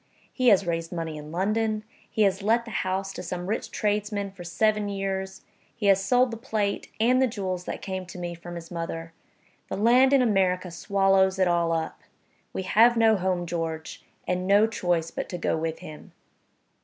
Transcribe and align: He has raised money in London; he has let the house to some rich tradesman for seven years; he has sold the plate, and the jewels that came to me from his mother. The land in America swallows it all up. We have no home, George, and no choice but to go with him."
He 0.33 0.47
has 0.47 0.65
raised 0.65 0.91
money 0.91 1.15
in 1.15 1.31
London; 1.31 1.83
he 2.09 2.23
has 2.23 2.41
let 2.41 2.65
the 2.65 2.71
house 2.71 3.13
to 3.13 3.21
some 3.21 3.45
rich 3.45 3.69
tradesman 3.69 4.31
for 4.31 4.43
seven 4.43 4.89
years; 4.89 5.43
he 5.75 5.85
has 5.85 6.03
sold 6.03 6.31
the 6.31 6.37
plate, 6.37 6.87
and 6.99 7.21
the 7.21 7.27
jewels 7.27 7.65
that 7.65 7.83
came 7.83 8.07
to 8.07 8.17
me 8.17 8.33
from 8.33 8.55
his 8.55 8.71
mother. 8.71 9.13
The 9.69 9.77
land 9.77 10.11
in 10.11 10.23
America 10.23 10.71
swallows 10.71 11.37
it 11.37 11.47
all 11.47 11.71
up. 11.71 12.01
We 12.51 12.63
have 12.63 12.97
no 12.97 13.15
home, 13.15 13.45
George, 13.45 14.03
and 14.27 14.47
no 14.47 14.65
choice 14.65 15.11
but 15.11 15.29
to 15.29 15.37
go 15.37 15.55
with 15.55 15.77
him." 15.85 16.13